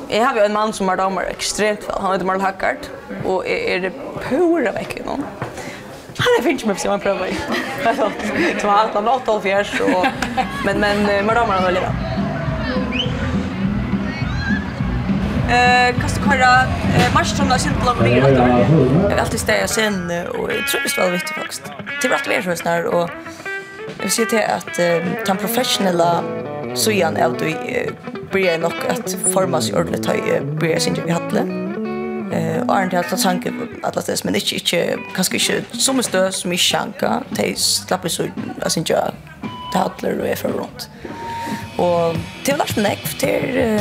Jeg 0.09 0.25
har 0.25 0.37
jo 0.37 0.43
en 0.45 0.53
mann 0.53 0.73
som 0.73 0.89
har 0.89 0.97
damer 0.97 1.29
ekstremt 1.29 1.83
vel. 1.87 2.01
Han 2.01 2.11
heter 2.11 2.25
Marl 2.25 2.41
Hackard, 2.41 2.89
og 3.25 3.43
jeg 3.45 3.83
er 3.85 3.91
pura 4.25 4.73
vekk 4.73 4.95
i 4.97 5.03
noen. 5.05 5.25
Han 6.19 6.37
er 6.37 6.43
finnes 6.43 6.65
med 6.65 6.75
på 6.75 6.81
sin 6.81 7.03
prøve. 7.03 7.29
Det 7.83 8.63
var 8.67 8.81
alt 8.81 8.97
han 8.97 9.07
8 9.07 9.31
og 9.31 9.43
4, 9.43 9.63
men, 10.65 10.81
men 10.81 11.05
Marl 11.27 11.43
damer 11.43 11.59
han 11.59 11.69
veldig 11.69 11.83
bra. 11.85 11.93
Eh, 15.49 15.95
kast 16.01 16.19
kvar 16.21 16.41
marsjon 17.13 17.51
av 17.51 17.57
Sintla 17.57 17.93
med 17.93 18.03
ringen 18.03 18.33
där. 18.33 19.09
Jag 19.09 19.19
alltid 19.19 19.39
stäja 19.39 19.67
sen 19.67 20.11
och 20.27 20.51
jag 20.51 20.67
tror 20.67 20.81
det 20.95 21.01
var 21.01 21.11
viktigt 21.11 21.35
faktiskt. 21.35 21.63
Till 22.01 22.09
rätt 22.09 22.27
vi 22.27 22.35
är 22.35 22.41
så 22.41 22.55
snär 22.55 22.85
och 22.85 23.09
jag 23.97 24.03
vill 24.03 24.11
säga 24.11 24.27
till 24.27 24.39
att 24.39 24.75
den 25.25 25.37
professionella 25.37 26.23
sujan 26.75 27.17
är 27.17 27.29
du 27.39 27.55
började 28.31 28.51
jag 28.51 28.61
nog 28.61 28.73
att 28.89 29.33
formas 29.33 29.69
i 29.69 29.73
ordentligt 29.73 30.05
har 30.05 30.15
jag 30.15 30.45
började 30.45 30.79
synge 30.79 31.01
vi 31.05 31.11
hade. 31.11 31.39
Eh 32.33 32.61
och 32.67 32.77
Arne 32.77 32.95
hade 32.95 33.17
tanke 33.17 33.53
alla 33.83 34.01
ställs 34.01 34.23
men 34.23 34.35
inte 34.35 34.55
inte 34.55 34.97
kanske 35.15 35.35
inte 35.35 35.77
som 35.77 36.03
stö 36.03 36.31
som 36.31 36.53
i 36.53 36.57
sjanka, 36.57 37.23
de 37.29 37.55
slapp 37.55 38.11
så 38.11 38.23
att 38.61 38.71
synge 38.71 38.95
tattler 39.73 40.19
och 40.19 40.27
är 40.27 40.35
för 40.35 40.49
runt. 40.49 40.89
Och 41.77 42.15
till 42.43 42.55
vart 42.57 42.77
Neck 42.77 43.19
till 43.19 43.79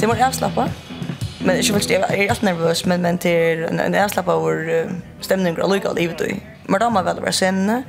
Det 0.00 0.06
man 0.06 0.22
avslappa. 0.22 0.68
Men 1.40 1.56
jag 1.56 1.74
vet 1.74 1.90
jeg 1.90 2.02
er 2.18 2.30
alt 2.30 2.42
nervøs, 2.42 2.86
men 2.86 3.02
men 3.02 3.18
till 3.18 3.64
en 3.64 3.94
avslappa 3.94 4.36
vår 4.38 4.86
stämning 5.20 5.62
och 5.62 5.86
av 5.86 5.96
livet 5.96 6.20
og. 6.20 6.42
Men 6.68 6.80
da 6.80 6.88
må 6.88 6.98
jeg 6.98 7.06
väl 7.06 7.20
vara 7.20 7.32
sen. 7.32 7.84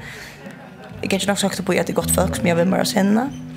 Jag 1.02 1.10
kan 1.10 1.20
ikke 1.20 1.28
nog 1.28 1.40
sagt 1.40 1.66
på 1.66 1.72
att 1.72 1.88
det 1.88 1.90
er 1.90 1.94
gott 1.94 2.12
folk 2.12 2.36
som 2.36 2.48
jag 2.48 2.56
vill 2.56 2.68
vara 2.68 2.86
sen 2.86 3.49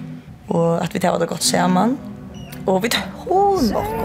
og 0.48 0.82
at 0.82 0.94
vi 0.94 0.98
tar 0.98 1.18
det 1.18 1.28
godt 1.28 1.42
sammen. 1.42 1.98
Og 2.66 2.82
vi 2.82 2.88
tar 2.88 3.06
hon 3.24 3.58
nok. 3.72 4.02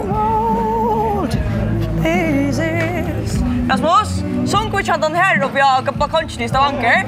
Rasmus, 3.68 4.12
sånn 4.48 4.48
sunk 4.48 4.76
vi 4.78 4.80
kjantan 4.86 5.16
her 5.18 5.42
oppe 5.44 5.60
av 5.60 5.90
balkonjen 6.00 6.46
i 6.46 6.48
Stavanger? 6.48 7.04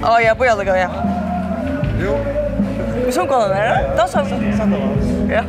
Å, 0.00 0.14
ja, 0.24 0.32
på 0.38 0.46
jævlig 0.48 0.78
ja. 0.78 0.88
Jo. 2.00 2.16
Vi 3.02 3.12
sunk 3.12 3.30
den 3.34 3.52
her, 3.52 3.90
da 3.98 4.08
sa 4.08 4.24
vi. 4.24 4.40
Ja. 5.28 5.44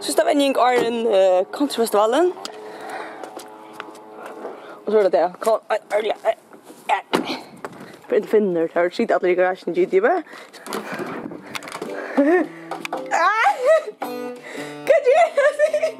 Så 0.00 0.16
det 0.16 0.26
var 0.26 0.34
en 0.34 0.42
gjeng 0.42 0.58
Arjen 0.58 1.00
Countryfestivalen. 1.54 2.32
Og 4.86 4.92
så 4.92 4.98
er 4.98 5.02
det 5.06 5.12
det. 5.20 5.26
Kom, 5.38 5.62
ærlig, 5.70 6.16
ærlig 6.26 6.49
släpper 8.10 8.16
en 8.16 8.26
finner. 8.26 8.60
Det 8.60 8.74
har 8.74 8.90
skit 8.90 9.10
alla 9.12 9.28
i 9.28 9.34
garagen 9.34 9.78
i 9.78 9.84
GDB. 9.84 10.04
Kan 14.86 15.00
du 15.04 15.10
göra 15.16 15.50
det? 15.80 15.94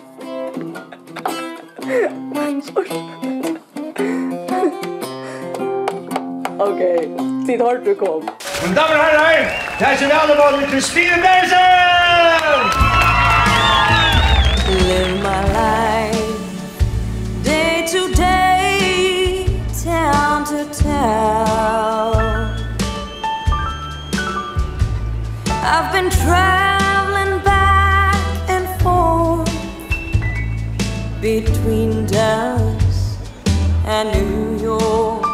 Okej, 6.59 7.17
tid 7.47 7.61
hårt 7.61 7.85
du 7.85 7.95
kom. 7.95 8.29
Men 8.63 8.75
damer 8.75 8.97
og 8.97 9.05
herrer, 9.05 9.45
det 9.79 9.85
här 9.85 9.95
är 9.95 10.09
väl 10.09 10.17
allvarligt 10.17 10.71
Kristina 10.71 11.17
Bergsen! 11.17 12.40
I've 25.73 25.93
been 25.93 26.11
traveling 26.11 27.45
back 27.45 28.51
and 28.51 28.67
forth 28.83 29.47
Between 31.23 32.07
Dallas 32.07 33.17
and 33.85 34.11
New 34.11 34.65
York 34.65 35.25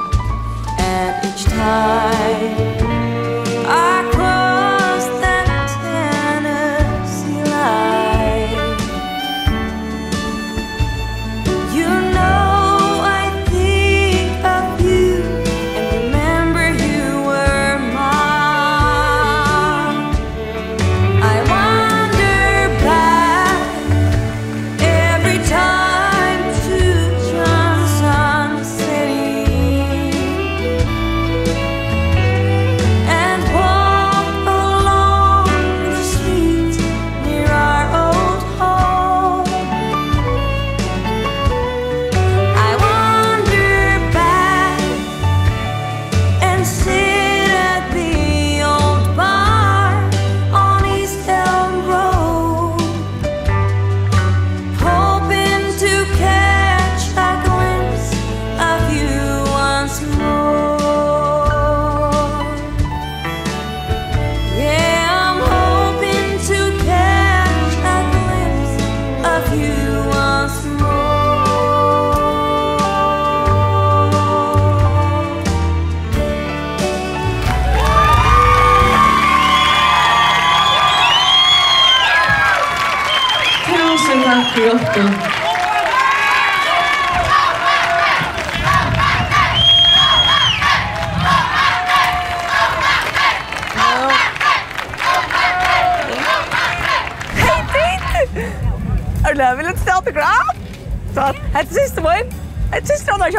And 0.78 1.24
each 1.24 1.44
time. 1.44 2.75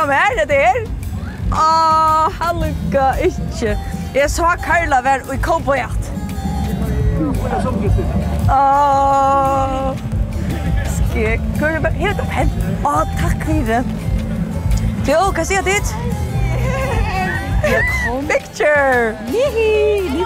om 0.07 0.13
her, 0.13 0.45
det 0.45 0.55
her. 0.55 0.79
Åh, 1.51 2.31
han 2.41 2.55
lukka 2.55 3.11
ikke. 3.23 3.77
Jeg 4.15 4.29
sa 4.31 4.55
Karla 4.63 5.01
var 5.03 5.33
i 5.33 5.37
cowboyhatt. 5.37 6.11
Åh, 8.49 9.97
skik. 10.85 11.41
Går 11.59 11.67
du 11.67 11.81
bare 11.81 11.93
helt 11.93 12.19
opp 12.19 12.31
hen? 12.31 12.51
Åh, 12.85 13.03
takk, 13.19 13.47
Vire. 13.47 13.83
Jo, 15.07 15.31
hva 15.31 15.43
sier 15.47 15.63
dit? 15.63 15.95
Picture! 18.27 19.17
Yee! 19.31 20.25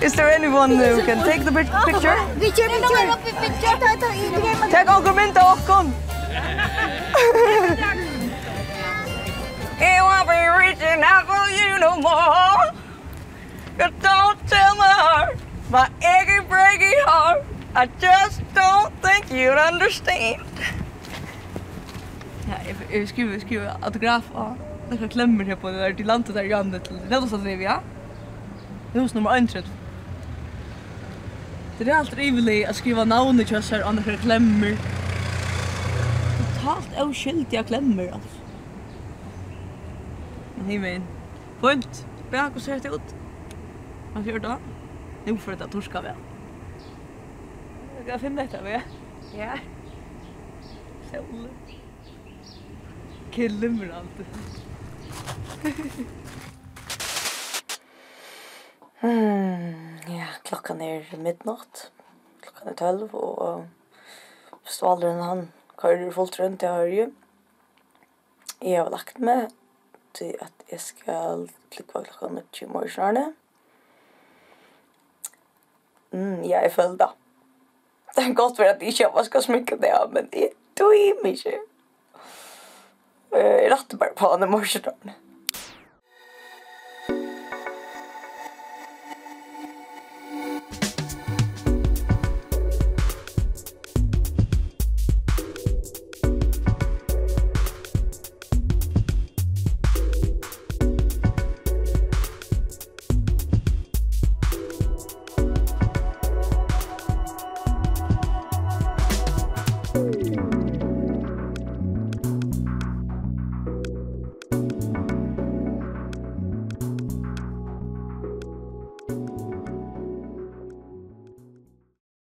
Is 0.00 0.12
there 0.12 0.30
anyone 0.30 0.70
who 0.70 1.02
can 1.02 1.24
take 1.24 1.44
the 1.44 1.52
picture? 1.52 1.82
Picture, 1.84 2.14
picture! 2.40 2.68
Take 4.70 4.88
onkel 4.88 5.14
Minta, 5.14 5.56
kom! 5.66 5.94
It 9.80 10.02
won't 10.02 10.28
be 10.28 10.42
reaching 10.62 11.02
out 11.02 11.24
for 11.26 11.46
you 11.58 11.78
no 11.78 11.92
more. 12.00 12.74
But 13.78 13.92
don't 14.02 14.38
tell 14.48 14.74
my 14.76 14.94
heart, 15.06 15.36
my 15.70 15.86
achy, 16.02 16.40
breaky 16.48 16.94
heart. 17.04 17.44
I 17.76 17.86
just 17.86 18.42
don't 18.54 18.92
think 19.02 19.30
you'd 19.30 19.58
understand. 19.72 20.42
Ja, 22.48 22.54
jeg 22.92 23.08
skriver, 23.08 23.38
skriver 23.40 23.70
autograf 23.82 24.24
og 24.34 24.56
noen 24.90 25.08
klemmer 25.08 25.44
her 25.44 25.54
på 25.54 25.68
det 25.68 25.78
der, 25.78 25.92
de 25.92 26.02
landet 26.02 26.34
der 26.34 26.42
i 26.48 26.50
andre 26.50 26.78
til 26.78 26.96
Redostatliv, 27.10 27.60
ja? 27.60 27.76
Det 28.92 28.98
er 28.98 29.00
hos 29.00 29.14
nummer 29.14 29.30
31. 29.30 29.64
Det 31.78 31.88
er 31.88 31.98
alt 31.98 32.16
rivelig 32.18 32.64
å 32.66 32.72
skriva 32.74 33.04
navnet 33.04 33.46
kjøsser 33.52 33.84
og 33.86 33.94
noen 33.94 34.18
klemmer 34.24 34.97
totalt 36.68 36.98
avskyldiga 36.98 37.62
klämmer 37.62 38.12
alltså. 38.12 38.38
Nej 40.66 40.78
men. 40.78 41.02
Fint. 41.60 42.06
Bra, 42.30 42.40
hvordan 42.40 42.60
ser 42.60 42.80
det 42.80 42.88
ut. 42.88 43.14
Vad 44.14 44.26
gör 44.26 44.38
då? 44.38 44.58
Nu 45.24 45.38
för 45.38 45.52
att 45.52 45.72
torska 45.72 46.00
vel. 46.00 46.16
Jeg 47.96 48.06
kan 48.06 48.20
finne 48.20 48.42
dette, 48.42 48.62
vi. 48.62 48.80
Ja. 49.38 49.58
Sol. 51.10 51.48
Killen 53.30 53.92
allt. 53.92 54.26
Hmm, 59.00 59.96
ja, 60.18 60.26
klokkan 60.42 60.80
er 60.80 61.16
midnatt. 61.16 61.92
Klokkan 62.40 62.68
er 62.68 62.74
12 62.74 63.14
og 63.14 63.66
Svalren 64.64 65.22
han 65.22 65.48
kører 65.78 66.10
fullt 66.14 66.40
rundt, 66.40 66.60
det 66.60 66.68
har 66.68 66.90
jeg. 66.90 67.10
Har 68.62 68.90
lagt 68.90 69.20
meg 69.22 69.48
til 70.18 70.34
at 70.42 70.64
jeg 70.70 70.80
skal 70.82 71.46
flikva 71.72 72.02
klokka 72.02 72.32
90 72.34 72.62
i 72.62 72.70
morgen. 72.72 73.34
Mm, 76.10 76.42
jeg 76.48 76.64
er 76.64 76.72
full 76.74 76.98
da. 76.98 77.12
Det 78.16 78.24
er 78.24 78.34
godt 78.34 78.56
for 78.56 78.64
at 78.64 78.82
jeg 78.82 78.88
ikke 78.88 79.24
skal 79.24 79.42
smykke 79.44 79.78
det 79.78 79.92
av, 79.94 80.10
men 80.12 80.28
jeg 80.32 80.50
tog 80.76 80.94
i 80.96 81.12
mig 81.22 81.36
ikke. 81.36 81.58
Jeg 83.32 83.72
rattar 83.72 83.98
bare 84.00 84.16
på 84.16 84.32
han 84.32 84.42
i 84.42 84.50
morgen. 84.50 85.14